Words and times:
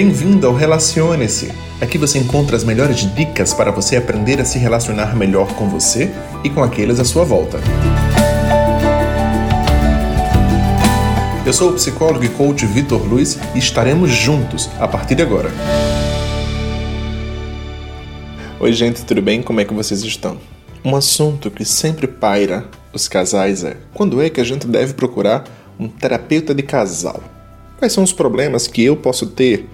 Bem-vindo 0.00 0.46
ao 0.46 0.54
Relacione-se. 0.54 1.50
Aqui 1.80 1.98
você 1.98 2.20
encontra 2.20 2.54
as 2.54 2.62
melhores 2.62 2.98
dicas 3.16 3.52
para 3.52 3.72
você 3.72 3.96
aprender 3.96 4.40
a 4.40 4.44
se 4.44 4.56
relacionar 4.56 5.16
melhor 5.16 5.52
com 5.54 5.68
você 5.68 6.08
e 6.44 6.48
com 6.48 6.62
aqueles 6.62 7.00
à 7.00 7.04
sua 7.04 7.24
volta. 7.24 7.58
Eu 11.44 11.52
sou 11.52 11.70
o 11.70 11.72
psicólogo 11.72 12.24
e 12.24 12.28
coach 12.28 12.64
Vitor 12.64 13.04
Luiz 13.04 13.40
e 13.56 13.58
estaremos 13.58 14.12
juntos 14.12 14.70
a 14.78 14.86
partir 14.86 15.16
de 15.16 15.22
agora. 15.22 15.50
Oi, 18.60 18.72
gente, 18.72 19.04
tudo 19.04 19.20
bem? 19.20 19.42
Como 19.42 19.58
é 19.58 19.64
que 19.64 19.74
vocês 19.74 20.04
estão? 20.04 20.38
Um 20.84 20.94
assunto 20.94 21.50
que 21.50 21.64
sempre 21.64 22.06
paira 22.06 22.68
os 22.92 23.08
casais 23.08 23.64
é 23.64 23.76
quando 23.92 24.22
é 24.22 24.30
que 24.30 24.40
a 24.40 24.44
gente 24.44 24.64
deve 24.64 24.94
procurar 24.94 25.42
um 25.76 25.88
terapeuta 25.88 26.54
de 26.54 26.62
casal? 26.62 27.20
Quais 27.80 27.92
são 27.92 28.04
os 28.04 28.12
problemas 28.12 28.68
que 28.68 28.84
eu 28.84 28.96
posso 28.96 29.26
ter? 29.26 29.68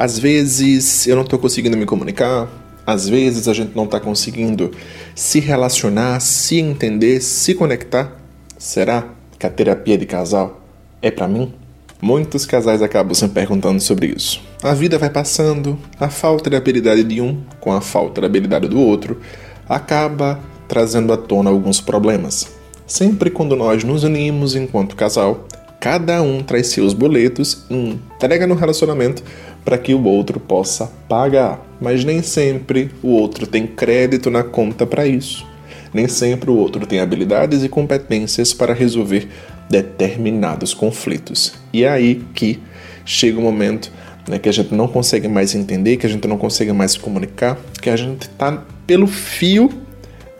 Às 0.00 0.18
vezes 0.18 1.06
eu 1.06 1.14
não 1.14 1.24
estou 1.24 1.38
conseguindo 1.38 1.76
me 1.76 1.84
comunicar, 1.84 2.48
às 2.86 3.06
vezes 3.06 3.46
a 3.46 3.52
gente 3.52 3.76
não 3.76 3.84
está 3.84 4.00
conseguindo 4.00 4.70
se 5.14 5.40
relacionar, 5.40 6.18
se 6.20 6.58
entender, 6.58 7.20
se 7.20 7.54
conectar. 7.54 8.10
Será 8.56 9.08
que 9.38 9.44
a 9.44 9.50
terapia 9.50 9.98
de 9.98 10.06
casal 10.06 10.62
é 11.02 11.10
para 11.10 11.28
mim? 11.28 11.52
Muitos 12.00 12.46
casais 12.46 12.80
acabam 12.80 13.12
se 13.12 13.28
perguntando 13.28 13.78
sobre 13.78 14.06
isso. 14.16 14.40
A 14.62 14.72
vida 14.72 14.96
vai 14.96 15.10
passando, 15.10 15.78
a 16.00 16.08
falta 16.08 16.48
de 16.48 16.56
habilidade 16.56 17.04
de 17.04 17.20
um 17.20 17.42
com 17.60 17.70
a 17.70 17.82
falta 17.82 18.22
de 18.22 18.26
habilidade 18.26 18.68
do 18.68 18.80
outro 18.80 19.20
acaba 19.68 20.40
trazendo 20.66 21.12
à 21.12 21.18
tona 21.18 21.50
alguns 21.50 21.78
problemas. 21.78 22.50
Sempre 22.86 23.28
quando 23.28 23.54
nós 23.54 23.84
nos 23.84 24.02
unimos 24.02 24.56
enquanto 24.56 24.96
casal, 24.96 25.46
cada 25.80 26.22
um 26.22 26.42
traz 26.42 26.66
seus 26.66 26.92
boletos 26.92 27.64
e 27.70 27.98
entrega 28.14 28.46
no 28.46 28.54
relacionamento 28.54 29.24
para 29.64 29.78
que 29.78 29.94
o 29.94 30.04
outro 30.04 30.38
possa 30.38 30.86
pagar. 31.08 31.66
Mas 31.80 32.04
nem 32.04 32.22
sempre 32.22 32.90
o 33.02 33.08
outro 33.08 33.46
tem 33.46 33.66
crédito 33.66 34.30
na 34.30 34.44
conta 34.44 34.86
para 34.86 35.06
isso. 35.06 35.46
Nem 35.92 36.06
sempre 36.06 36.50
o 36.50 36.56
outro 36.56 36.86
tem 36.86 37.00
habilidades 37.00 37.64
e 37.64 37.68
competências 37.68 38.52
para 38.52 38.74
resolver 38.74 39.28
determinados 39.68 40.74
conflitos. 40.74 41.54
E 41.72 41.84
é 41.84 41.88
aí 41.88 42.22
que 42.34 42.60
chega 43.04 43.38
o 43.38 43.42
momento 43.42 43.90
né, 44.28 44.38
que 44.38 44.48
a 44.48 44.52
gente 44.52 44.74
não 44.74 44.86
consegue 44.86 45.28
mais 45.28 45.54
entender, 45.54 45.96
que 45.96 46.06
a 46.06 46.08
gente 46.10 46.28
não 46.28 46.36
consegue 46.36 46.72
mais 46.72 46.92
se 46.92 47.00
comunicar, 47.00 47.58
que 47.80 47.88
a 47.88 47.96
gente 47.96 48.22
está 48.22 48.64
pelo 48.86 49.06
fio 49.06 49.70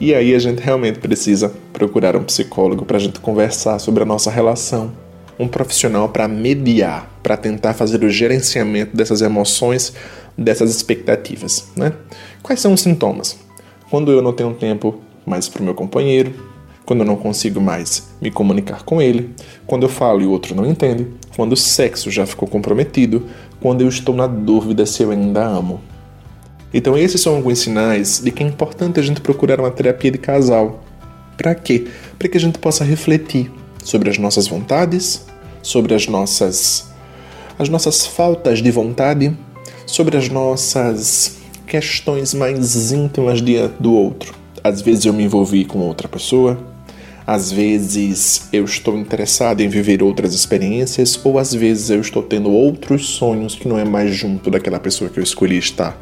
e 0.01 0.15
aí 0.15 0.35
a 0.35 0.39
gente 0.39 0.61
realmente 0.61 0.99
precisa 0.99 1.53
procurar 1.73 2.17
um 2.17 2.25
psicólogo 2.25 2.85
para 2.85 2.97
a 2.97 3.01
gente 3.01 3.21
conversar 3.21 3.79
sobre 3.79 4.03
a 4.03 4.07
nossa 4.07 4.31
relação, 4.31 4.93
um 5.41 5.49
profissional 5.49 6.07
para 6.11 6.29
mediar, 6.29 7.11
para 7.23 7.35
tentar 7.35 7.73
fazer 7.73 8.05
o 8.05 8.11
gerenciamento 8.11 8.95
dessas 8.95 9.23
emoções, 9.23 9.95
dessas 10.37 10.71
expectativas. 10.71 11.71
Né? 11.75 11.95
Quais 12.43 12.61
são 12.61 12.75
os 12.75 12.83
sintomas? 12.83 13.39
Quando 13.91 14.13
eu 14.13 14.21
não 14.21 14.35
tenho 14.35 14.53
tempo 14.53 15.01
mais 15.25 15.49
para 15.49 15.63
o 15.63 15.65
meu 15.65 15.75
companheiro, 15.75 16.35
quando 16.85 17.01
eu 17.01 17.07
não 17.07 17.17
consigo 17.17 17.59
mais 17.59 18.11
me 18.21 18.31
comunicar 18.31 18.83
com 18.83 19.01
ele, 19.01 19.31
quando 19.67 19.85
eu 19.85 19.89
falo 19.89 20.21
e 20.21 20.27
o 20.27 20.31
outro 20.31 20.55
não 20.55 20.67
entende, 20.67 21.07
quando 21.35 21.55
o 21.55 21.57
sexo 21.57 22.11
já 22.11 22.27
ficou 22.27 22.47
comprometido, 22.47 23.27
quando 23.61 23.81
eu 23.81 23.89
estou 23.89 24.15
na 24.15 24.27
dúvida 24.27 24.85
se 24.85 25.03
eu 25.03 25.11
ainda 25.11 25.43
amo. 25.43 25.81
Então, 26.73 26.99
esses 26.99 27.21
são 27.21 27.37
alguns 27.37 27.61
sinais 27.61 28.21
de 28.23 28.31
que 28.31 28.43
é 28.43 28.47
importante 28.47 29.01
a 29.01 29.03
gente 29.03 29.23
procurar 29.23 29.59
uma 29.59 29.71
terapia 29.71 30.11
de 30.11 30.19
casal. 30.19 30.85
Para 31.37 31.55
quê? 31.55 31.87
Para 32.19 32.29
que 32.29 32.37
a 32.37 32.41
gente 32.41 32.59
possa 32.59 32.85
refletir 32.85 33.51
sobre 33.83 34.11
as 34.11 34.19
nossas 34.19 34.47
vontades, 34.47 35.27
sobre 35.63 35.95
as 35.95 36.07
nossas 36.07 36.91
as 37.59 37.69
nossas 37.69 38.07
faltas 38.07 38.63
de 38.63 38.71
vontade, 38.71 39.37
sobre 39.87 40.17
as 40.17 40.31
nossas 40.31 41.37
questões 41.67 42.33
mais 42.33 42.91
íntimas 42.91 43.43
de, 43.43 43.69
do 43.79 43.93
outro. 43.93 44.35
Às 44.65 44.81
vezes 44.81 45.05
eu 45.05 45.13
me 45.13 45.25
envolvi 45.25 45.67
com 45.67 45.81
outra 45.81 46.09
pessoa, 46.09 46.59
às 47.27 47.53
vezes 47.53 48.49
eu 48.51 48.65
estou 48.65 48.97
interessado 48.97 49.61
em 49.61 49.69
viver 49.69 50.03
outras 50.03 50.33
experiências, 50.33 51.21
ou 51.23 51.39
às 51.39 51.55
vezes 51.55 51.91
eu 51.91 52.01
estou 52.01 52.23
tendo 52.23 52.51
outros 52.51 53.11
sonhos 53.11 53.55
que 53.55 53.69
não 53.69 53.79
é 53.79 53.85
mais 53.85 54.15
junto 54.15 54.51
daquela 54.51 54.81
pessoa 54.81 55.11
que 55.11 55.21
eu 55.21 55.25
escolhi 55.25 55.59
estar 55.59 55.97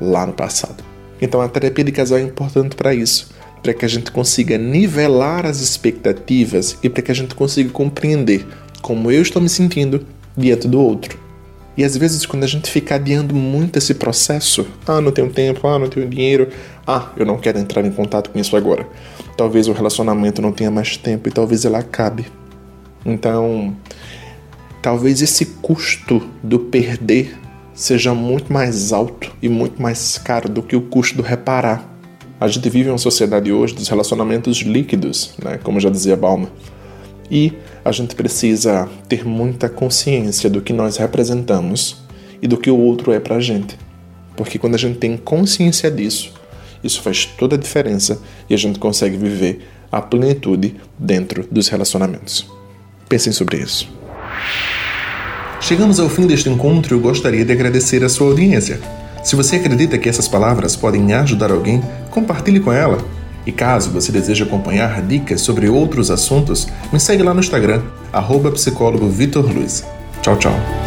lá 0.00 0.26
no 0.26 0.32
passado. 0.32 0.82
Então 1.22 1.40
a 1.40 1.48
terapia 1.48 1.84
de 1.84 1.92
casal 1.92 2.18
é 2.18 2.22
importante 2.22 2.74
para 2.74 2.92
isso, 2.92 3.30
para 3.62 3.72
que 3.72 3.84
a 3.84 3.88
gente 3.88 4.10
consiga 4.10 4.58
nivelar 4.58 5.46
as 5.46 5.60
expectativas 5.60 6.76
e 6.82 6.90
para 6.90 7.02
que 7.02 7.12
a 7.12 7.14
gente 7.14 7.34
consiga 7.34 7.70
compreender 7.70 8.44
como 8.84 9.10
eu 9.10 9.22
estou 9.22 9.40
me 9.40 9.48
sentindo 9.48 10.06
diante 10.36 10.68
do 10.68 10.78
outro. 10.78 11.18
E 11.74 11.82
às 11.82 11.96
vezes, 11.96 12.26
quando 12.26 12.44
a 12.44 12.46
gente 12.46 12.70
fica 12.70 12.96
adiando 12.96 13.34
muito 13.34 13.78
esse 13.78 13.94
processo, 13.94 14.66
ah, 14.86 15.00
não 15.00 15.10
tenho 15.10 15.30
tempo, 15.30 15.66
ah, 15.66 15.78
não 15.78 15.88
tenho 15.88 16.06
dinheiro, 16.06 16.50
ah, 16.86 17.08
eu 17.16 17.24
não 17.24 17.38
quero 17.38 17.58
entrar 17.58 17.82
em 17.82 17.90
contato 17.90 18.28
com 18.28 18.38
isso 18.38 18.54
agora. 18.54 18.86
Talvez 19.38 19.68
o 19.68 19.72
relacionamento 19.72 20.42
não 20.42 20.52
tenha 20.52 20.70
mais 20.70 20.98
tempo 20.98 21.26
e 21.26 21.32
talvez 21.32 21.64
ele 21.64 21.76
acabe. 21.76 22.26
Então, 23.06 23.74
talvez 24.82 25.22
esse 25.22 25.46
custo 25.46 26.20
do 26.42 26.58
perder 26.58 27.38
seja 27.72 28.12
muito 28.12 28.52
mais 28.52 28.92
alto 28.92 29.32
e 29.40 29.48
muito 29.48 29.80
mais 29.80 30.18
caro 30.18 30.46
do 30.46 30.62
que 30.62 30.76
o 30.76 30.82
custo 30.82 31.16
do 31.16 31.22
reparar. 31.22 31.90
A 32.38 32.48
gente 32.48 32.68
vive 32.68 32.90
uma 32.90 32.98
sociedade 32.98 33.50
hoje 33.50 33.74
dos 33.74 33.88
relacionamentos 33.88 34.58
líquidos, 34.58 35.32
né, 35.42 35.58
como 35.62 35.80
já 35.80 35.88
dizia 35.88 36.14
Balma. 36.14 36.50
E 37.30 37.54
a 37.84 37.92
gente 37.92 38.14
precisa 38.14 38.88
ter 39.08 39.26
muita 39.26 39.68
consciência 39.68 40.48
do 40.48 40.62
que 40.62 40.72
nós 40.72 40.96
representamos 40.96 42.02
e 42.40 42.48
do 42.48 42.56
que 42.56 42.70
o 42.70 42.78
outro 42.78 43.12
é 43.12 43.20
pra 43.20 43.38
gente. 43.40 43.76
Porque 44.36 44.58
quando 44.58 44.74
a 44.74 44.78
gente 44.78 44.98
tem 44.98 45.16
consciência 45.16 45.90
disso, 45.90 46.32
isso 46.82 47.02
faz 47.02 47.26
toda 47.26 47.56
a 47.56 47.58
diferença 47.58 48.20
e 48.48 48.54
a 48.54 48.56
gente 48.56 48.78
consegue 48.78 49.16
viver 49.16 49.68
a 49.92 50.00
plenitude 50.00 50.76
dentro 50.98 51.46
dos 51.50 51.68
relacionamentos. 51.68 52.46
Pensem 53.08 53.32
sobre 53.32 53.58
isso. 53.58 53.88
Chegamos 55.60 56.00
ao 56.00 56.08
fim 56.08 56.26
deste 56.26 56.48
encontro 56.48 56.94
e 56.94 56.96
eu 56.96 57.00
gostaria 57.00 57.44
de 57.44 57.52
agradecer 57.52 58.02
a 58.02 58.08
sua 58.08 58.28
audiência. 58.28 58.80
Se 59.22 59.36
você 59.36 59.56
acredita 59.56 59.96
que 59.96 60.08
essas 60.08 60.28
palavras 60.28 60.74
podem 60.76 61.12
ajudar 61.14 61.50
alguém, 61.50 61.82
compartilhe 62.10 62.60
com 62.60 62.72
ela. 62.72 62.98
E 63.46 63.52
caso 63.52 63.90
você 63.90 64.10
deseje 64.10 64.42
acompanhar 64.42 65.02
dicas 65.02 65.40
sobre 65.40 65.68
outros 65.68 66.10
assuntos, 66.10 66.68
me 66.92 66.98
segue 66.98 67.22
lá 67.22 67.34
no 67.34 67.40
Instagram, 67.40 67.82
arroba. 68.12 68.52
Tchau, 70.22 70.36
tchau. 70.38 70.83